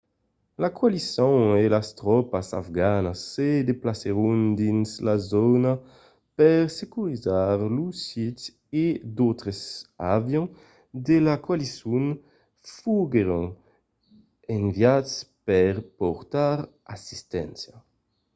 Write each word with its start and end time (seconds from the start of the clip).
la 0.63 0.69
coalicion 0.77 1.35
e 1.63 1.65
las 1.75 1.87
tropas 1.99 2.47
afganas 2.61 3.17
se 3.33 3.49
desplacèron 3.69 4.37
dins 4.61 4.89
la 5.07 5.15
zòna 5.31 5.71
per 6.37 6.59
securizar 6.79 7.57
lo 7.75 7.87
sit 8.05 8.37
e 8.83 8.85
d'autres 9.15 9.59
avions 10.17 10.51
de 11.07 11.17
la 11.27 11.35
coalicion 11.45 12.03
foguèron 12.77 13.45
enviats 14.57 15.11
per 15.47 15.73
portar 15.99 16.57
assisténcia 16.95 17.75